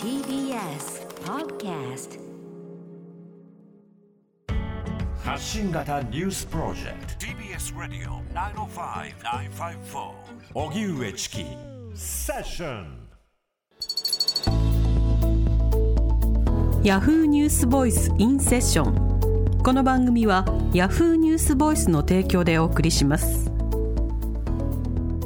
[0.00, 2.20] TBS Podcast
[5.24, 7.26] 発信型ニュースプロジェクト。
[7.26, 10.12] TBS ラディオ905-954
[10.54, 11.44] おぎゅうえちき
[11.96, 13.08] セッション
[16.84, 23.43] ヤフーニュースボイスインセッションこの番組はヤフーニュースボイスの提供でお送りします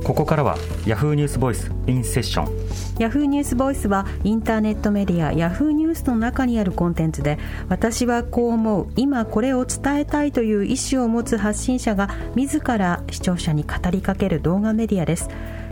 [0.09, 0.57] ここからは
[0.87, 15.29] ヤフーニュースボイスインセッションヤフーニュースボイスはインターネットメディアヤフーニュースの中にあるコンテンツで私はこう思う今これを伝えたいという意思を持つ発信者が自ら視聴者に語りかける動画メディアです。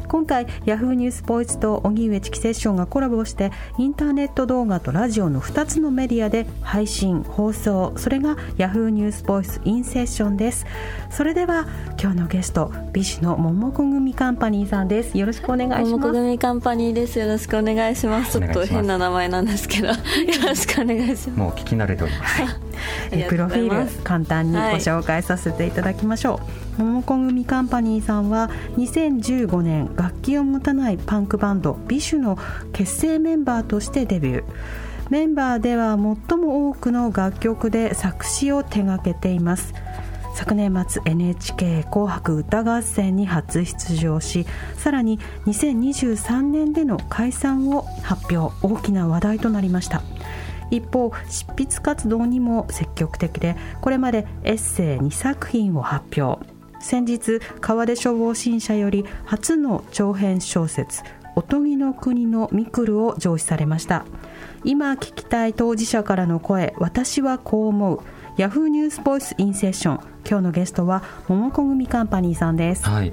[0.06, 7.92] 今回ヤフーニュースボイスと荻上チキセッションがコラボしてインターネット動画とラジオの2つのメディアで配信放送。
[7.96, 10.66] それがヤフーニュースボイスインセッションです。
[11.10, 11.66] それでは
[12.00, 15.16] 今日のゲスト美酒の桃子組カンパニーさんです。
[15.16, 15.90] よろしくお願いします。
[15.92, 17.18] 桃子組カンパニーです。
[17.18, 18.38] よろしくお願いします。
[18.38, 19.88] ちょっと変な名前なんですけど。
[19.88, 19.94] よ
[20.44, 21.30] ろしくお願いします。
[21.36, 22.65] もう聞き慣れております
[23.28, 32.38] プロフィール簡単にご紹介させていただきましょう、はい、桃子組カンパニーさんは2015年楽器を持たないパンクバンドビシュの
[32.72, 34.44] 結成メンバーとしてデビュー。
[35.08, 39.72] メンバーでは最も多くの楽曲で作詞を手掛けています。
[40.34, 44.44] 昨年末 NHK 紅白歌合戦に初出場し
[44.76, 48.54] さらに2023年での解散を発表。
[48.62, 50.02] 大きな話題となりました
[50.70, 56.44] 一方執筆活動にも積極的でこれまでエッセイ2作品を発表。
[56.78, 61.02] 先日川出消防新社より初の長編小説
[61.34, 64.04] 「おとぎの国のミクル」を上梓されました。
[64.64, 68.00] 今聞きたい当事者からの声私はこう思う。
[68.36, 70.00] ヤフーニュースボイスインセッション。
[70.28, 72.84] 今日のゲストはモモコグミカンパニーさんです。
[72.84, 73.12] はい。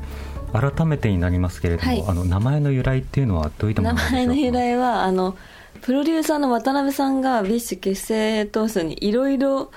[0.54, 5.36] 改めてになりますけれども、はい、あの名前の由来っていうのはどういったもの名前の由来はあの
[5.82, 9.72] プロデューサーの渡辺さんが BiSH 結成当初にいろいろ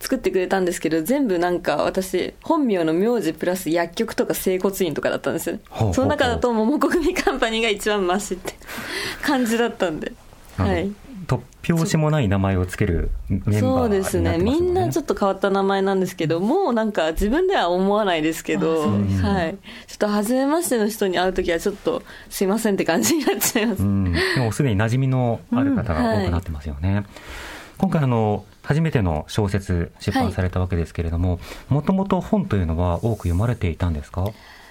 [0.00, 5.58] 作ってくれたんですけど全部なんか私本名の名字プラス薬局とか整骨院とかだったんですよ。
[5.92, 8.54] その中だとモモコグミカンパニーが一番マシって。
[9.22, 10.12] 感じだったんで。
[10.56, 10.92] はい
[11.26, 14.38] 突拍子もない名前をつけるメンバー、ね、そうですね。
[14.38, 18.86] みんなちょっと変わった名前なんですけどもうなんか自分では思わないですけど、は
[19.46, 27.04] い、ちょっと初めましての人に会う時はちょっとすいませんって感じになっちゃいます、うん、でもすでに馴染みのある方が多くなってますよね、うんはい、
[27.78, 34.26] 今回あの初めての小説出版されたわけですけれどももともと本というのは多く読まれていたんですか？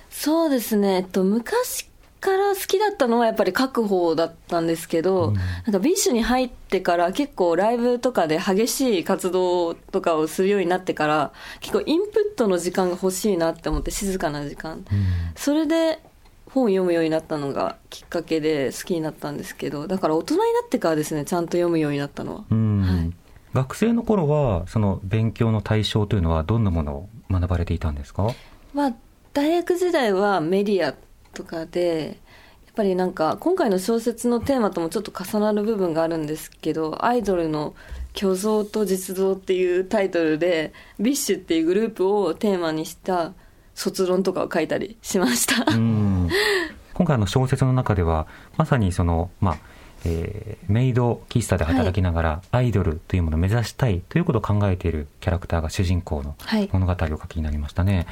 [0.10, 1.90] そうですね、えっと、昔
[2.24, 14.86] から好きだったのはやっぱり書く方だったんですけど、うん、なんか BiSH に入ってから結構ライブとかで激しい活動とかをするようになってから結構インプットの時間が欲しいなって思って静かな時間、うん、
[15.36, 16.00] それで
[16.50, 23.12] 本を読むようになったのがきっかけで好きになったんですけどだから大人になってからですねちゃんと読むようになったのは、はい、
[23.54, 28.30] 学生の頃はその勉強の対象というのはどんなものを学ばれていたんですか、
[28.74, 28.94] まあ、
[29.34, 30.96] 大学時代はメディア
[31.34, 32.20] とかで、
[32.66, 37.76] やっぱりなんか、今回の小説のテーマともちょっと重なる部分があるんですけど、アイドルの
[38.16, 43.34] 虚像と実像っていうタイトルで、 BiSH っていうグループをテーマにした
[43.76, 45.66] 卒論とかを書いたりしました。
[46.94, 48.28] 今回の小説の中では、
[48.58, 49.58] まさにその、まあ、
[50.06, 56.36] えー、メイド喫茶で働きながら、アイドルというものを目指したいということを考えているキャラクターが主人公の
[56.72, 57.96] 物語を書きになりましたね。
[57.96, 58.06] はい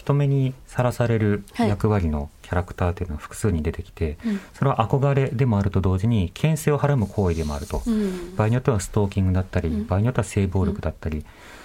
[0.00, 11.24] 人目にさらされる役割のキャラクターというのは複数に出てきて、はい、それは憧れでもあると同時に牽制をはらむ行為でもあると、うん、場合によってはストーキングだったり、うん、場合によっては性暴力だったり、うん、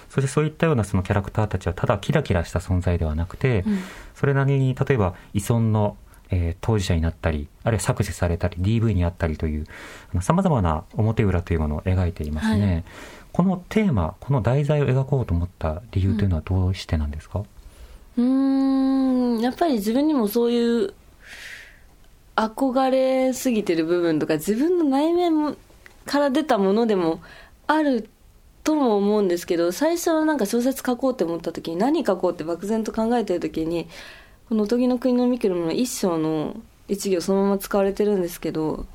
[0.10, 3.64] そしてそういったようなそのキャラクターたちはただキラキラした存在ではなくて、
[4.16, 5.96] それなりに例えば依存の
[6.32, 9.66] えー、当事者になったり、あるいは削除されたり、DV にあったりという、
[10.22, 12.84] さまざまな表裏というものを描いていますね、はい、
[13.32, 17.46] このテーマ、この題材を描こうと思った理由というのはどうしてなんですか、うん、
[18.18, 20.94] うんやっぱり自分にもそういう
[22.36, 25.56] 憧れすぎてる部分とか、自分の内面
[26.06, 27.22] から出たものでも
[27.68, 28.10] ある
[28.64, 33.88] とも思うんですけど、最初はなんか小説書こうって思った時に、何書こうって漠然と考えてる時に、
[34.50, 36.56] この「おとぎの国のミクロの一章の
[36.88, 38.86] 一行そのまま使われてるんですけど、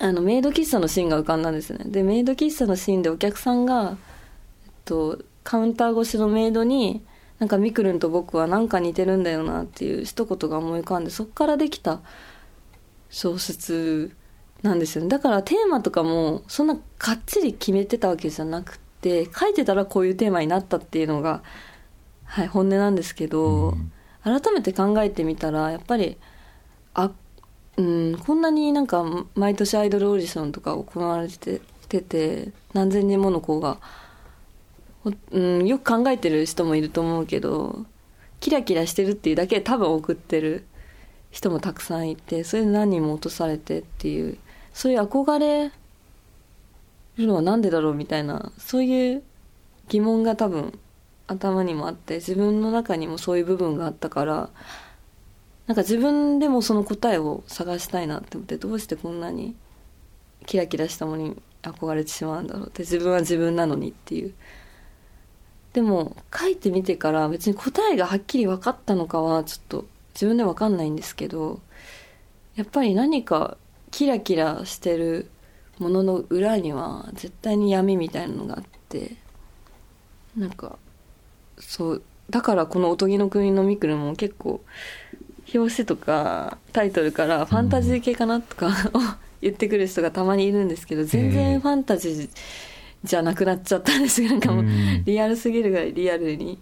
[0.00, 1.84] あの、メイド喫茶のシーンが浮かんだんですね。
[1.86, 3.96] で、メイド喫茶のシーンでお客さんが、
[4.66, 7.02] えっと、カウンター越しのメイドに、
[7.38, 12.00] なんかみくるんと僕はなんか似てるんだよなっていう一言が思い浮かんでそこからできた
[13.10, 14.16] 小説
[14.62, 15.04] なんですよ。
[15.04, 21.42] ねだからテーマとかもそんなかっちり決めてたわけじゃなくて書いてたらこういうテーマになったっていうのが、
[22.24, 23.92] はい、本音なんですけど、うん、
[24.22, 26.16] 改めて考えてみたらやっぱり
[26.94, 27.12] あ
[27.76, 29.04] うんこんなになんか
[29.36, 33.78] 毎年アイドルオーディションとか行われててて何千人もの子が、
[35.32, 37.86] うん、よく考えてる人もいると思うけど
[38.40, 40.66] キラキラしてるっていうだけで多分送ってる
[41.30, 44.38] 人もたくさんいてそれで何人も落とされてっていう
[44.72, 45.70] そういう憧れ
[47.16, 49.22] るのは何でだろうみたいなそういう
[49.88, 50.78] 疑問が多分
[51.26, 54.50] 頭にもあって自分の中にもそういう部分があったから
[55.66, 59.54] なんか自分でもその答えを探したいなって思ってどうしてこんなに
[60.46, 64.32] キラキラしたものに憧れてしまうんだろうって自分は自分なのにっていう
[65.72, 69.84] でも書いてみてから別に答えがはっきり分かったのかはちょっと
[70.14, 71.60] 自分で分かんないんですけど
[72.56, 73.56] やっぱり何か
[73.90, 75.30] キラキラしてる
[75.78, 79.16] ものの裏には絶対に闇みたいなのがあって
[80.36, 80.78] なんか
[81.58, 84.60] そうだからこの「おとぎの国のミクル」も結構
[85.54, 88.70] 表紙とかタイトルからファンタジー系かなとか、
[89.40, 92.30] 言ってくる人がたまにいるんですけど全然ファンタジー
[93.04, 94.22] じゃなくなっちゃったんです。
[94.26, 94.64] なんかもう
[95.04, 96.58] リアルすぎるぐらいリアルに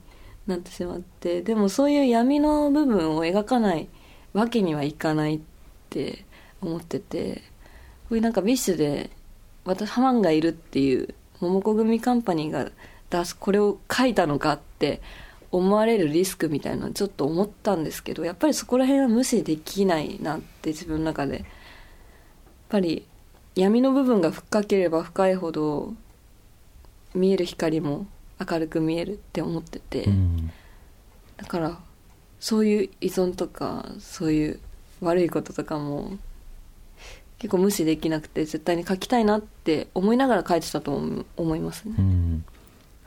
[0.47, 1.43] なってしまって。
[1.43, 3.89] でもそういう闇の部分を描かない
[4.33, 5.41] わけにはいかないっ
[5.91, 6.25] て
[6.61, 7.57] 思ってて。
[8.09, 9.11] こういうなんか BiSH で
[9.65, 12.71] 私ハマンがいるっていう桃子組カンパニーが
[13.11, 15.01] 出すこれを書いたのかって
[15.51, 21.39] 思われるリスクみたいなのちょっと思ったんですけどやっぱりそこら辺は無視できないなって自分の中で。
[21.39, 21.45] やっ
[22.69, 23.07] ぱり
[23.55, 25.95] 闇の部分が深ければ深いほど
[27.17, 28.07] 見える光も
[28.39, 30.51] 明るく見えるって思ってて、うん、
[31.37, 31.79] だから
[32.39, 34.61] そういう依存とかそういう
[35.01, 36.19] 悪いこととかも
[37.39, 41.01] 結構無視できなくて絶対に書きたいなって思いながら書いてたと
[41.37, 41.95] 思いますね。
[41.99, 42.45] うん。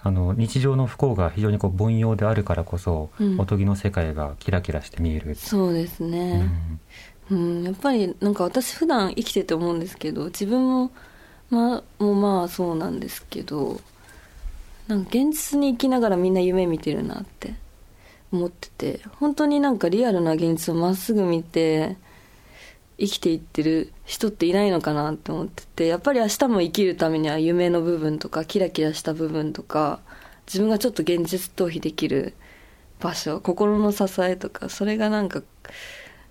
[0.01, 5.35] あの日常の不幸が非常にこう凡庸であるからこそ、うん、おとぎの世界がキラキラして見える。
[5.35, 6.49] そうですね、
[7.29, 10.91] うん、うん、やっぱりなんか私普段生きてて思うんですけど自分も
[11.49, 13.81] まあもうまあそうなんですけど
[14.89, 17.53] なんか現実に生きながらみんな夢見てるなって
[18.31, 21.95] 思ってて本当になんかリアルな現実をまっすぐ見て
[22.97, 29.99] 生きていってる人っていないのかなって思っててやっぱり明日も生きるためには夢の部分とかキラキラした部分とか
[30.47, 32.33] 自分がちょっと現実逃避できる
[32.99, 35.43] 場所心の支えとかそれがなんか、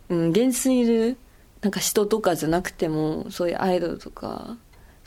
[0.08, 1.16] うん、現実にいる
[1.62, 4.56] なんか人とかじゃなくてもそういうアイドルとか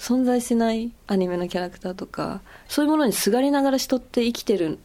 [0.02, 4.80] 存在しないアニメのキャラクターとかそういうものにすがりながら人って生きてるん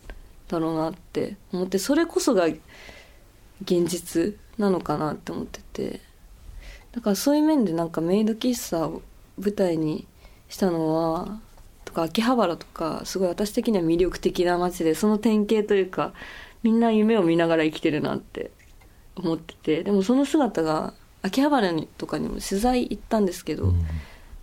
[0.49, 6.01] だろうなって思ってそれこそが現実なのかなって思ってて。
[6.93, 9.03] だからそういう面でなんかメイド喫茶を
[9.39, 10.07] 舞台に
[10.49, 11.41] したのは
[11.85, 16.15] とか秋葉原とかすごい私的には魅力的な街でその典型というか
[16.63, 18.51] みんな夢を見ながら生きてるなって
[19.15, 19.83] 思ってて。
[19.83, 23.87] でもその姿が秋葉原にとかにも取材行ったんですけど、うん、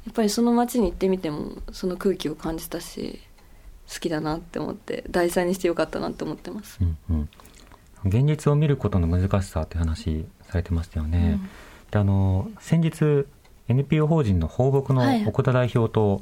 [0.05, 3.19] やっぱりその街に行ってみてもその空気を感じたし
[3.91, 7.29] 好きだなって思って題材にしてよかったなって思ってます、うんうん、
[8.05, 11.49] 現実を見ることの難しさって話されてましたよね、うん。
[11.91, 13.25] であの先日
[13.67, 16.21] NPO 法人の放牧の奥田代表と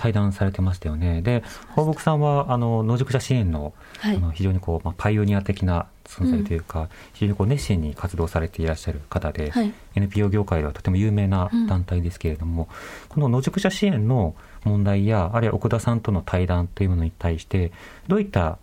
[0.00, 1.44] 対談されてましたよね、はい、で
[1.76, 12.68] 放牧さんはあの野宿者支援のはい、あの非常にこう、まあ、パイオニア的な存在というか、うん、非常にこう熱心に活動されていらっしゃる方で、はい、NPO 業界ではとても有名な団体ですけれども、うん、
[13.08, 14.34] この野宿者支援の
[14.64, 17.72] 問題やあるいは奥田さんとの対談というものに対して
[18.08, 18.58] どういった、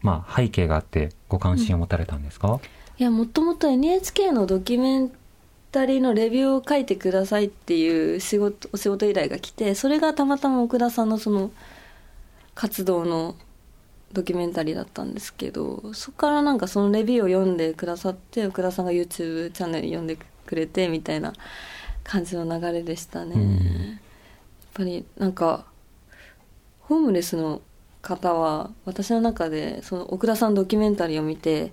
[0.00, 2.60] まあ、背景があってご関心を持たれたんですか、うん、い
[2.98, 5.12] やもともと NHK のドキュメン
[5.70, 11.50] 二人のレビューを書いてくださいっていう仕事お仕事依頼が来てそれがたまたま奥田さんのその
[12.54, 13.36] 活動の
[14.12, 21.34] ドキュメンタリーだったんですけどそこからなんかそのレビューを読んでくださって奥田さんが YouTube チャンネル読んでくれてみたいな
[22.02, 23.98] 感じの流れでしたね、うん、やっ
[24.72, 25.66] ぱりなんか
[26.80, 27.60] ホームレスの
[28.00, 31.72] 方は私の中でその奥田さんのドキュメンタリーを見て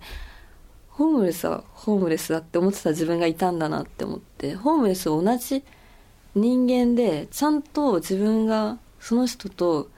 [0.98, 5.62] ホームレスはホームレスだって思ってた自分がいたんだなって思ってホームレスは同じ
[6.36, 9.90] 人間でちゃんと自分がその人と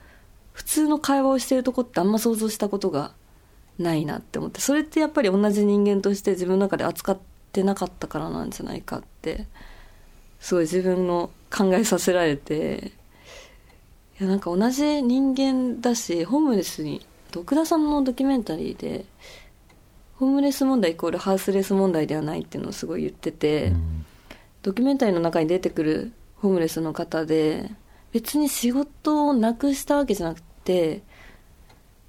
[0.52, 3.12] 普通の会話をしてるとこってあんま想像したことが
[3.78, 7.18] ないなって思ってそれってやっぱり同じ人間として自分の中で扱っ
[7.52, 9.46] てなかったからなんじゃないかって
[10.40, 12.90] すごい自分の考えさせられて
[14.20, 19.04] いやなんか同じ人間だしホームレスに徳田さんのドキュメンタリーで
[20.18, 24.06] ホームレス問題イコールハウスレス問題ではないっていうのをすごい言ってて、うん、
[24.62, 27.70] ドキュメンタリーの中に出てくるホームレスの方で
[28.12, 31.02] 別に仕事をなくしたわけじゃなくて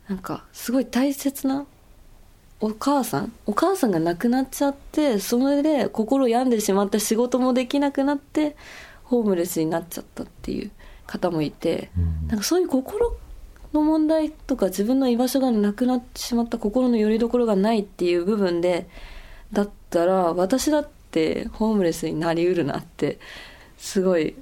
[0.08, 1.68] なんかすごい大切な
[2.62, 8.56] お母さんお母さんが亡くなっちゃってそれで心病んでしまって仕事もできなくなって
[9.04, 10.72] ホームレスになっちゃったっていう
[11.06, 13.16] 方もいて、うん、なんかそういう心
[13.74, 18.88] の問題とか自分の居場所がなくなってしまった心の拠り所がないっていう部分で
[19.52, 23.20] だったら私だってホームレスになりうるなって
[23.78, 24.36] すごい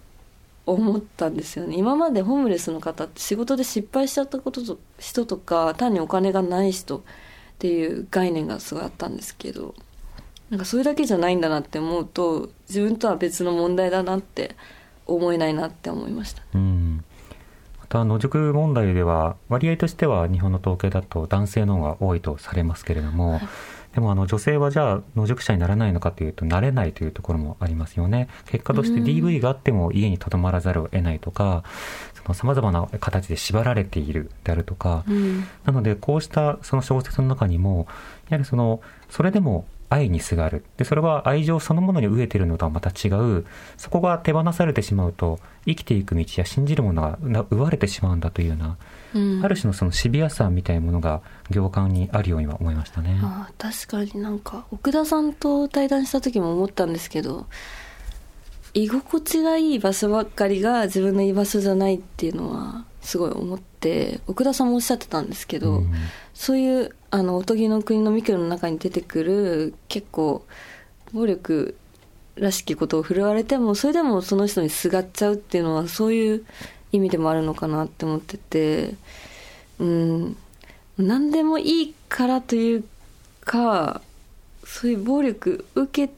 [0.66, 7.02] 思ったんですよね今までホームレスの方って仕事で失敗しちゃったことと人とか単にお金がない人っ
[7.60, 9.74] ていう概念がすごいあったんですけど
[10.50, 14.56] なんかそれだけじゃないんだなって思うと自分とは別の問題だなって
[15.06, 16.44] 思えないなって思いました。
[16.54, 17.04] うん
[17.90, 23.42] また野宿問題では割合としては日本の統計だと男性の方が多いとされますけれども、はい。
[23.96, 28.28] でもあの女性はじゃあ野宿者にならないのかというとなれないというところもありますよね。
[28.46, 31.64] 結果として DV があっても家にとどまらざるを得ないとか
[32.34, 37.88] さまざまな形で縛られているであるとか、うん、なのでこうしたその小説の中にも
[38.30, 40.66] やはりそのそれでも愛にすがる。
[40.78, 43.46] でそれは愛情そのものに飢えているのとはまた違う。
[43.78, 48.78] そこが手放されてしまうと生きていく道や信じるものが奪われてしまうんだというような、
[49.16, 53.20] うん、ある種のそのシビアさみたいなものが行間にあるようには思いましたね。
[53.24, 57.48] あ確かになんか奥田さんと対談した時も思ったんですけど
[58.74, 65.94] 居心地がいい場所ばっかりが自分の居場所じゃないっていうのはすごい思って奥田さんもおっしゃってたんですけど、うん、
[66.38, 70.46] そういうあのおとぎの国のミクロの中に出てくる結構
[71.12, 71.76] 暴力
[72.36, 76.46] らしきことを振るわれてもそれでもその人にすがっちゃうっていうのはそういう
[76.92, 78.94] 意味でもあるのかなって思ってて
[79.80, 80.38] うん。
[81.00, 82.84] 何でもいいからという
[83.42, 84.02] か
[84.64, 86.14] そういう暴力受け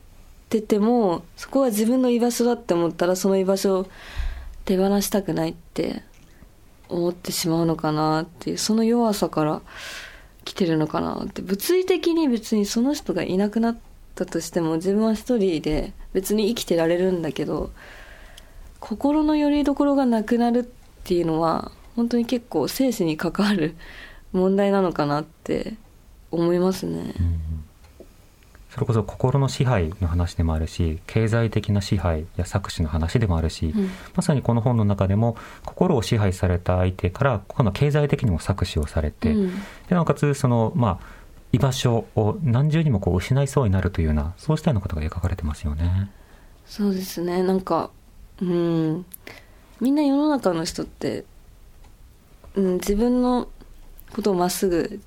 [0.49, 3.87] ててもそこは自分の居場所だって思ったらその居場所を
[4.65, 6.03] 手放したくないって
[6.89, 9.61] 思ってしまうのかなっていうその弱さから
[10.49, 13.77] 来てるのかなって物理的に別にその人がいなくなっ
[14.15, 17.69] たとしても自分は一人で別に生きてられるんだけど
[18.79, 20.63] 心の拠り所がなくなるっ
[21.03, 23.75] ていうのは本当に結構生死に関わる
[24.33, 25.75] 問題なのかなって
[26.31, 27.13] 思いますね。
[27.19, 27.68] うん
[28.69, 39.55] それこそ心の支配の話でもあるし経済的な支配や搾取の話でもあるし、うん、まさにこの本の中でも心を支配された相手から今度は経済的にも搾取をされて、うん、
[39.87, 41.19] でなおかつそのまあ
[41.51, 46.11] 居場所を何重にもこう失いそうになるというようなそうしたようなことが描かれてますよね。
[46.65, 47.41] そうですね。
[47.41, 47.89] なんか
[48.41, 49.05] うん。
[49.81, 51.25] みんな世の中の人って、
[52.55, 53.47] うん、自分の
[54.13, 55.01] ことをまっすぐ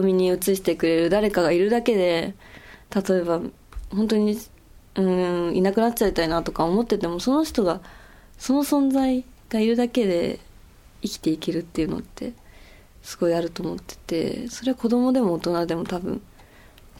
[0.00, 2.34] 瞳に映してくれる誰かがいるだけで
[2.94, 3.40] 例えば
[3.90, 4.38] 本当に
[4.96, 7.80] うんいなくなっちゃいたいなとか思っててもその人が
[8.38, 10.38] その存在がいるだけで
[11.02, 12.32] 生きていけるっていうのって
[13.02, 16.22] すごいあると思っててそれは子供でも大人でも多分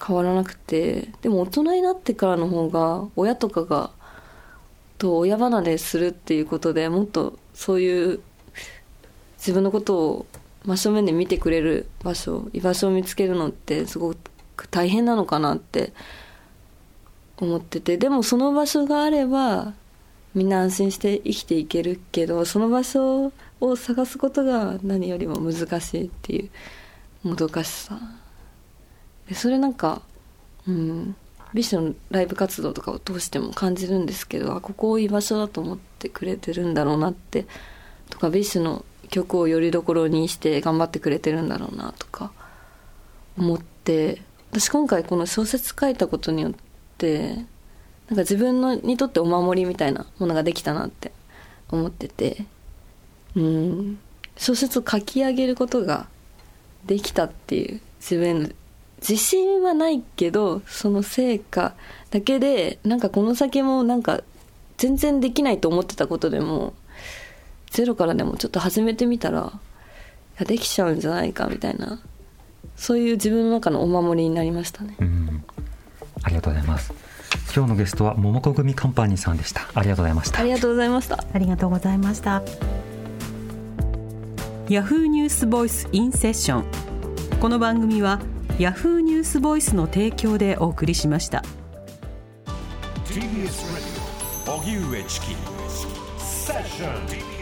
[0.07, 3.91] 変わらなくてでも大人になってからの方が親とかが
[4.99, 8.21] と親離れするっていうことでもっとそういう
[9.39, 10.27] 自分のことを
[10.64, 14.14] 真正面で見てくれる場所居場所を見つけるのってすご
[14.56, 15.92] く大変なのかなって
[17.37, 19.75] 思っててでもその場所があれば
[20.35, 26.50] みんな安心して生きていけるけどその場所を探すことが何よりも難しいってい
[27.25, 27.99] うもどかしさ。
[29.28, 30.02] でそれなんか
[30.66, 31.16] うん
[31.54, 37.47] BiSH のライブ活動とかを通しても感じるんですけどあここを居場所だと思ってくれてるんだろうなって
[38.11, 42.33] とか BiSH の曲をよりどころにして頑張ってくれてるんだろうなとか
[43.38, 44.21] 思って。
[44.50, 46.54] 私今回この小説書いたことによっ
[46.97, 47.47] てなんか
[48.18, 51.12] 自分のにとってお守りみたいなものができたなって
[51.71, 52.47] 思ってて。
[53.35, 53.99] うん。
[54.37, 56.06] 小説を書き上げることが
[56.87, 58.49] できたっていう自分の
[58.99, 61.75] 自信はないけどその成果
[62.11, 64.23] だけでなんかこの先もなんか
[64.76, 66.75] 全然できないと思ってたことでも
[67.75, 69.59] ゼロからでもちょっと始めてみたらい
[70.38, 72.00] やできちゃうんじゃないかみたいな
[72.76, 75.45] そういう自分の中のお守りになりましたね、うん、
[76.23, 76.93] ありがとうございます。
[77.54, 79.69] 今日のゲストは桃子組カンパニーさんでした。
[79.75, 80.40] ありがとうございました。
[80.40, 81.25] ありがとうございました。
[81.33, 82.43] ありがとうございました。
[84.69, 86.64] ヤフーニュースボイスインセッション
[87.38, 88.21] この番組は
[88.59, 91.43] ヤフーニュースボイスの提供でお送りしました。
[93.04, 93.87] TBS ラジ
[94.49, 95.26] オ荻上チキ。
[96.19, 97.34] セッション